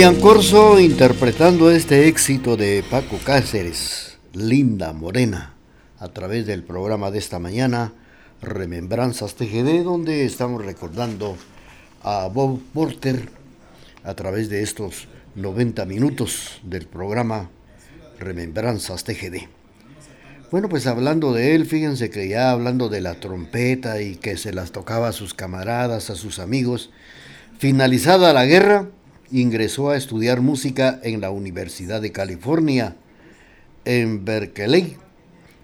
Marian 0.00 0.18
Corso 0.18 0.80
interpretando 0.80 1.70
este 1.70 2.08
éxito 2.08 2.56
de 2.56 2.82
Paco 2.90 3.18
Cáceres, 3.22 4.16
Linda 4.32 4.94
Morena, 4.94 5.52
a 5.98 6.08
través 6.08 6.46
del 6.46 6.62
programa 6.62 7.10
de 7.10 7.18
esta 7.18 7.38
mañana, 7.38 7.92
Remembranzas 8.40 9.34
TGD, 9.34 9.84
donde 9.84 10.24
estamos 10.24 10.64
recordando 10.64 11.36
a 12.02 12.28
Bob 12.28 12.62
Porter 12.72 13.28
a 14.02 14.14
través 14.14 14.48
de 14.48 14.62
estos 14.62 15.06
90 15.34 15.84
minutos 15.84 16.62
del 16.62 16.86
programa 16.86 17.50
Remembranzas 18.18 19.04
TGD. 19.04 19.48
Bueno, 20.50 20.70
pues 20.70 20.86
hablando 20.86 21.34
de 21.34 21.54
él, 21.54 21.66
fíjense 21.66 22.08
que 22.08 22.26
ya 22.26 22.52
hablando 22.52 22.88
de 22.88 23.02
la 23.02 23.16
trompeta 23.16 24.00
y 24.00 24.16
que 24.16 24.38
se 24.38 24.54
las 24.54 24.72
tocaba 24.72 25.08
a 25.08 25.12
sus 25.12 25.34
camaradas, 25.34 26.08
a 26.08 26.14
sus 26.14 26.38
amigos, 26.38 26.88
finalizada 27.58 28.32
la 28.32 28.46
guerra, 28.46 28.88
ingresó 29.30 29.90
a 29.90 29.96
estudiar 29.96 30.40
música 30.40 31.00
en 31.02 31.20
la 31.20 31.30
Universidad 31.30 32.00
de 32.00 32.12
California, 32.12 32.96
en 33.84 34.24
Berkeley. 34.24 34.96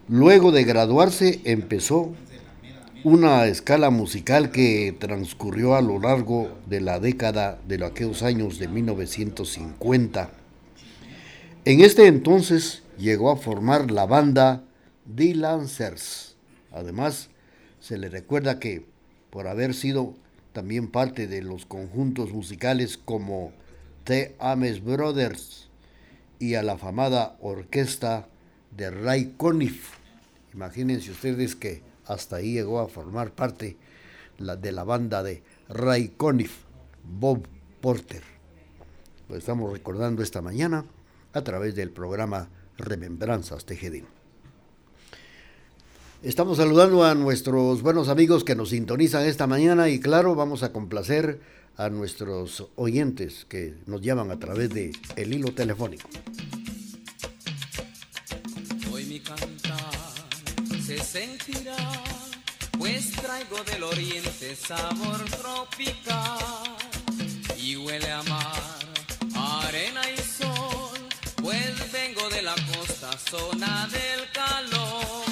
Luego 0.07 0.51
de 0.51 0.63
graduarse 0.63 1.41
empezó 1.43 2.13
una 3.03 3.45
escala 3.45 3.89
musical 3.89 4.51
que 4.51 4.95
transcurrió 4.97 5.75
a 5.75 5.81
lo 5.81 5.99
largo 5.99 6.49
de 6.65 6.81
la 6.81 6.99
década 6.99 7.59
de 7.67 7.83
aquellos 7.85 8.23
años 8.23 8.59
de 8.59 8.67
1950. 8.67 10.29
En 11.65 11.81
este 11.81 12.07
entonces 12.07 12.83
llegó 12.97 13.29
a 13.29 13.37
formar 13.37 13.91
la 13.91 14.05
banda 14.05 14.63
The 15.15 15.35
Lancers. 15.35 16.35
Además, 16.71 17.29
se 17.79 17.97
le 17.97 18.09
recuerda 18.09 18.59
que 18.59 18.85
por 19.29 19.47
haber 19.47 19.73
sido 19.73 20.15
también 20.53 20.87
parte 20.87 21.27
de 21.27 21.41
los 21.41 21.65
conjuntos 21.65 22.31
musicales 22.31 22.97
como 22.97 23.51
The 24.03 24.35
Ames 24.39 24.83
Brothers 24.83 25.69
y 26.39 26.55
a 26.55 26.63
la 26.63 26.73
afamada 26.73 27.37
orquesta 27.41 28.27
de 28.75 28.89
Ray 28.89 29.33
Conniff. 29.37 29.91
Imagínense 30.53 31.11
ustedes 31.11 31.55
que 31.55 31.81
hasta 32.05 32.37
ahí 32.37 32.53
llegó 32.53 32.79
a 32.79 32.87
formar 32.87 33.31
parte 33.31 33.77
de 34.37 34.71
la 34.71 34.83
banda 34.83 35.23
de 35.23 35.43
Ray 35.69 36.09
Conniff, 36.15 36.63
Bob 37.03 37.47
Porter. 37.81 38.23
Lo 39.29 39.35
estamos 39.35 39.71
recordando 39.71 40.23
esta 40.23 40.41
mañana 40.41 40.85
a 41.33 41.43
través 41.43 41.75
del 41.75 41.91
programa 41.91 42.49
Remembranzas 42.77 43.65
TGD. 43.65 44.16
Estamos 46.23 46.57
saludando 46.57 47.03
a 47.03 47.13
nuestros 47.13 47.83
buenos 47.83 48.09
amigos 48.09 48.43
que 48.43 48.55
nos 48.55 48.69
sintonizan 48.69 49.27
esta 49.27 49.45
mañana 49.45 49.87
y 49.89 49.99
claro, 49.99 50.33
vamos 50.33 50.63
a 50.63 50.73
complacer 50.73 51.39
a 51.77 51.89
nuestros 51.89 52.65
oyentes 52.75 53.45
que 53.47 53.75
nos 53.85 54.01
llaman 54.01 54.31
a 54.31 54.39
través 54.39 54.71
de 54.71 54.91
el 55.15 55.31
hilo 55.31 55.53
telefónico. 55.53 56.09
Hoy 58.91 59.05
mi 59.05 59.19
cantar 59.19 59.77
se 60.83 60.97
sentirá, 60.97 61.77
pues 62.79 63.11
traigo 63.11 63.57
del 63.71 63.83
oriente 63.83 64.55
sabor 64.55 65.23
tropical 65.25 66.39
y 67.61 67.75
huele 67.75 68.09
a 68.09 68.23
mar, 68.23 69.63
arena 69.67 70.01
y 70.11 70.17
sol, 70.17 70.97
pues 71.43 71.91
vengo 71.91 72.27
de 72.29 72.41
la 72.41 72.55
costa, 72.73 73.11
zona 73.29 73.87
del 73.91 74.31
calor. 74.33 75.26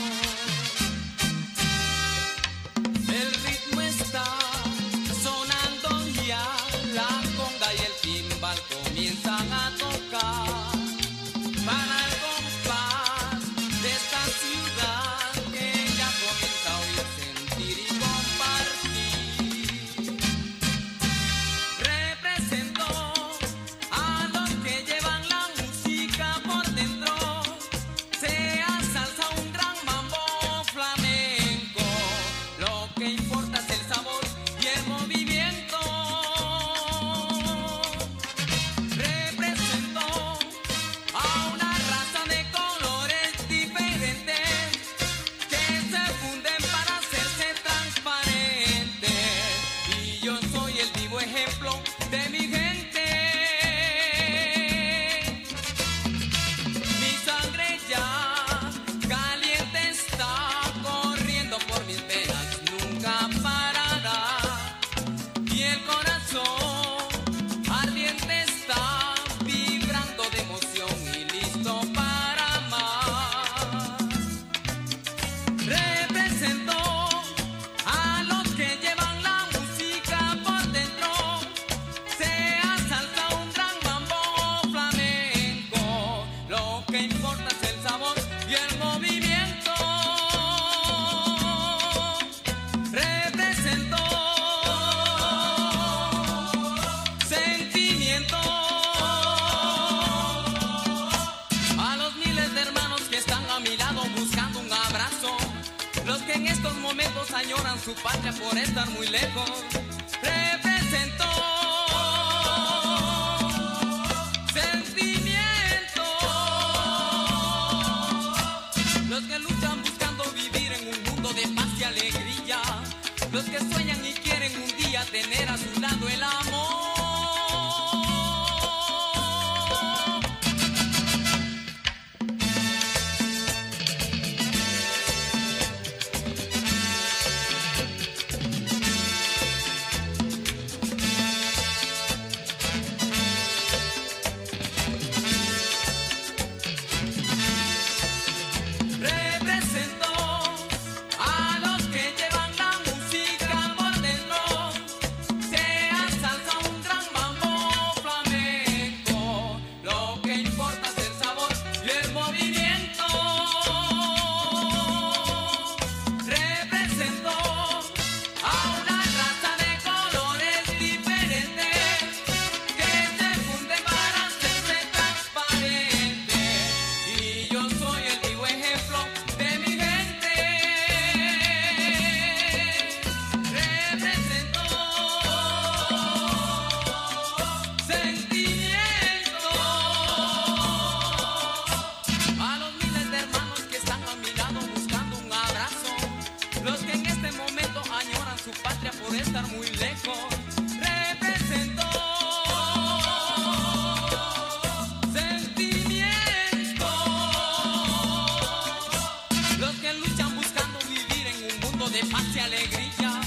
de 211.95 212.05
paz 212.07 212.25
y 212.35 212.39
alegría, 212.39 213.21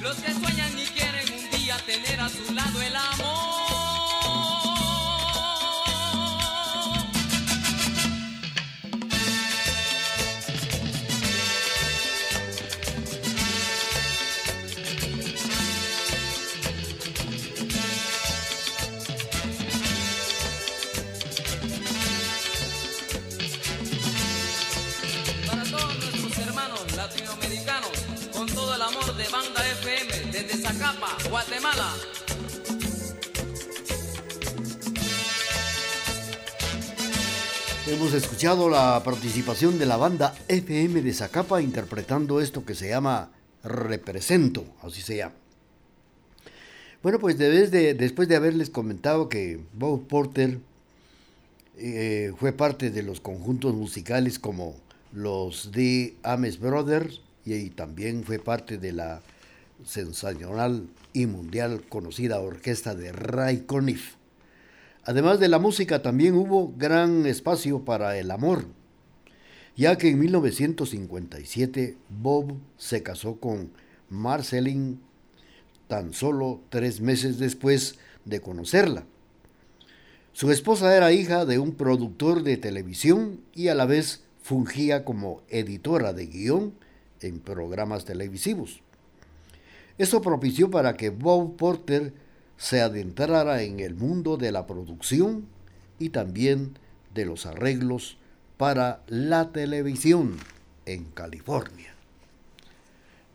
los 0.00 0.16
que 0.16 0.32
sueñan 0.32 0.78
y 0.78 0.86
quieren 0.86 1.26
un 1.30 1.50
día 1.58 1.76
tener 1.84 2.18
a 2.18 2.28
su 2.30 2.54
lado 2.54 2.80
el 2.80 2.96
amor. 2.96 3.57
Guatemala. 31.28 31.92
Hemos 37.86 38.14
escuchado 38.14 38.70
la 38.70 39.02
participación 39.04 39.78
de 39.78 39.84
la 39.84 39.98
banda 39.98 40.34
FM 40.48 41.02
de 41.02 41.12
Zacapa 41.12 41.60
interpretando 41.60 42.40
esto 42.40 42.64
que 42.64 42.74
se 42.74 42.88
llama 42.88 43.30
Represento, 43.62 44.64
así 44.82 45.02
se 45.02 45.18
llama. 45.18 45.34
Bueno, 47.02 47.18
pues 47.18 47.36
después 47.36 48.28
de 48.28 48.36
haberles 48.36 48.70
comentado 48.70 49.28
que 49.28 49.60
Bob 49.74 50.06
Porter 50.06 50.58
eh, 51.76 52.32
fue 52.38 52.52
parte 52.52 52.90
de 52.90 53.02
los 53.02 53.20
conjuntos 53.20 53.74
musicales 53.74 54.38
como 54.38 54.74
los 55.12 55.70
The 55.70 56.14
Ames 56.22 56.58
Brothers 56.58 57.20
y, 57.44 57.54
y 57.54 57.70
también 57.70 58.24
fue 58.24 58.38
parte 58.38 58.78
de 58.78 58.92
la 58.92 59.20
sensacional 59.84 60.88
y 61.12 61.26
mundial 61.26 61.82
conocida 61.88 62.40
orquesta 62.40 62.94
de 62.94 63.12
Ray 63.12 63.60
Conniff. 63.60 64.14
Además 65.04 65.40
de 65.40 65.48
la 65.48 65.58
música, 65.58 66.02
también 66.02 66.34
hubo 66.34 66.74
gran 66.76 67.26
espacio 67.26 67.84
para 67.84 68.18
el 68.18 68.30
amor, 68.30 68.66
ya 69.76 69.96
que 69.96 70.10
en 70.10 70.18
1957 70.18 71.96
Bob 72.08 72.54
se 72.76 73.02
casó 73.02 73.36
con 73.36 73.70
Marceline 74.10 74.98
tan 75.86 76.12
solo 76.12 76.60
tres 76.68 77.00
meses 77.00 77.38
después 77.38 77.98
de 78.24 78.40
conocerla. 78.40 79.04
Su 80.32 80.52
esposa 80.52 80.96
era 80.96 81.10
hija 81.12 81.46
de 81.46 81.58
un 81.58 81.72
productor 81.72 82.42
de 82.42 82.56
televisión 82.56 83.40
y 83.54 83.68
a 83.68 83.74
la 83.74 83.86
vez 83.86 84.22
fungía 84.42 85.04
como 85.04 85.42
editora 85.48 86.12
de 86.12 86.26
guion 86.26 86.74
en 87.20 87.40
programas 87.40 88.04
televisivos. 88.04 88.82
Eso 89.98 90.22
propició 90.22 90.70
para 90.70 90.96
que 90.96 91.10
Bob 91.10 91.56
Porter 91.56 92.14
se 92.56 92.80
adentrara 92.80 93.62
en 93.62 93.80
el 93.80 93.94
mundo 93.94 94.36
de 94.36 94.52
la 94.52 94.66
producción 94.66 95.46
y 95.98 96.10
también 96.10 96.78
de 97.14 97.26
los 97.26 97.46
arreglos 97.46 98.16
para 98.56 99.02
la 99.08 99.50
televisión 99.50 100.36
en 100.86 101.04
California. 101.04 101.94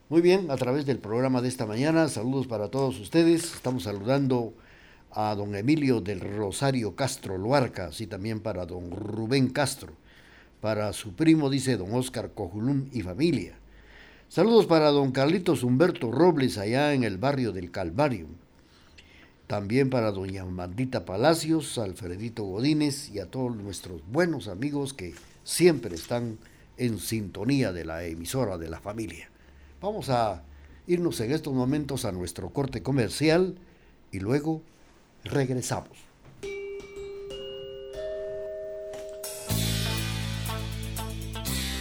Muy 0.09 0.21
bien, 0.21 0.51
a 0.51 0.55
través 0.55 0.85
del 0.85 0.99
programa 0.99 1.41
de 1.41 1.49
esta 1.49 1.65
mañana, 1.65 2.07
saludos 2.07 2.47
para 2.47 2.69
todos 2.69 2.99
ustedes. 2.99 3.55
Estamos 3.55 3.83
saludando 3.83 4.53
a 5.11 5.35
don 5.35 5.55
Emilio 5.55 6.01
del 6.01 6.21
Rosario 6.21 6.95
Castro 6.95 7.37
Luarca, 7.37 7.87
así 7.87 8.07
también 8.07 8.39
para 8.39 8.65
don 8.65 8.91
Rubén 8.91 9.49
Castro, 9.49 9.93
para 10.61 10.93
su 10.93 11.13
primo, 11.13 11.49
dice 11.49 11.77
don 11.77 11.93
Oscar 11.93 12.31
Cojulum 12.33 12.89
y 12.91 13.01
familia. 13.01 13.55
Saludos 14.33 14.65
para 14.65 14.89
don 14.89 15.11
Carlitos 15.11 15.61
Humberto 15.61 16.09
Robles 16.09 16.57
allá 16.57 16.95
en 16.95 17.03
el 17.03 17.19
barrio 17.19 17.51
del 17.51 17.69
Calvario. 17.69 18.25
También 19.45 19.91
para 19.91 20.11
doña 20.11 20.43
Mandita 20.43 21.05
Palacios, 21.05 21.77
Alfredito 21.77 22.43
Godínez 22.43 23.11
y 23.11 23.19
a 23.19 23.27
todos 23.27 23.55
nuestros 23.55 24.01
buenos 24.07 24.47
amigos 24.47 24.95
que 24.95 25.13
siempre 25.43 25.93
están 25.93 26.39
en 26.77 26.97
sintonía 26.97 27.71
de 27.73 27.85
la 27.85 28.05
emisora 28.05 28.57
de 28.57 28.71
la 28.71 28.79
familia. 28.79 29.29
Vamos 29.79 30.09
a 30.09 30.41
irnos 30.87 31.19
en 31.19 31.31
estos 31.31 31.53
momentos 31.53 32.03
a 32.03 32.11
nuestro 32.11 32.49
corte 32.49 32.81
comercial 32.81 33.53
y 34.11 34.19
luego 34.19 34.63
regresamos. 35.25 36.02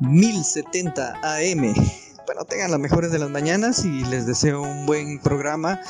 1070 0.00 1.20
AM. 1.22 1.74
Bueno, 2.26 2.44
tengan 2.44 2.72
las 2.72 2.80
mejores 2.80 3.12
de 3.12 3.20
las 3.20 3.30
mañanas 3.30 3.84
y 3.84 4.04
les 4.06 4.26
deseo 4.26 4.60
un 4.60 4.84
buen 4.84 5.20
programa. 5.20 5.80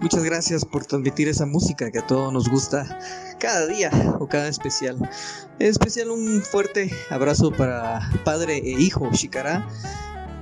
Muchas 0.00 0.24
gracias 0.24 0.64
por 0.64 0.84
transmitir 0.84 1.28
esa 1.28 1.46
música 1.46 1.90
que 1.92 2.00
a 2.00 2.06
todos 2.06 2.32
nos 2.32 2.48
gusta 2.48 2.98
cada 3.38 3.66
día 3.68 3.90
o 4.18 4.26
cada 4.28 4.48
especial. 4.48 4.96
En 5.60 5.68
especial 5.68 6.10
un 6.10 6.42
fuerte 6.42 6.90
abrazo 7.10 7.52
para 7.52 8.00
padre 8.24 8.58
e 8.58 8.70
hijo 8.70 9.08
Shikara. 9.12 9.68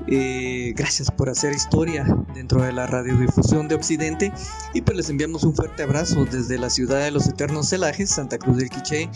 Eh, 0.08 0.72
gracias 0.74 1.10
por 1.10 1.28
hacer 1.28 1.52
historia 1.52 2.04
dentro 2.34 2.62
de 2.62 2.72
la 2.72 2.86
radiodifusión 2.86 3.68
de 3.68 3.74
Occidente 3.74 4.32
y 4.72 4.80
pues 4.80 4.96
les 4.96 5.10
enviamos 5.10 5.44
un 5.44 5.54
fuerte 5.54 5.82
abrazo 5.82 6.24
desde 6.24 6.58
la 6.58 6.70
ciudad 6.70 7.04
de 7.04 7.10
los 7.10 7.28
eternos 7.28 7.68
celajes, 7.68 8.10
Santa 8.10 8.38
Cruz 8.38 8.56
del 8.56 8.70
Quiché. 8.70 9.10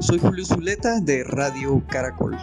Soy 0.00 0.18
Julio 0.18 0.44
Zuleta 0.44 1.00
de 1.00 1.22
Radio 1.22 1.82
Caracol. 1.88 2.36